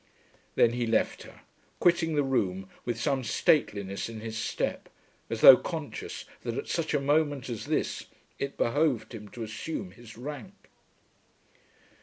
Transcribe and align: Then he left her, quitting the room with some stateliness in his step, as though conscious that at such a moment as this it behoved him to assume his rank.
Then 0.55 0.71
he 0.71 0.87
left 0.87 1.21
her, 1.21 1.41
quitting 1.79 2.15
the 2.15 2.23
room 2.23 2.67
with 2.85 2.99
some 2.99 3.23
stateliness 3.23 4.09
in 4.09 4.19
his 4.19 4.35
step, 4.35 4.89
as 5.29 5.41
though 5.41 5.57
conscious 5.57 6.25
that 6.41 6.57
at 6.57 6.67
such 6.67 6.95
a 6.95 6.99
moment 6.99 7.49
as 7.49 7.67
this 7.67 8.07
it 8.39 8.57
behoved 8.57 9.13
him 9.13 9.29
to 9.29 9.43
assume 9.43 9.91
his 9.91 10.17
rank. 10.17 10.55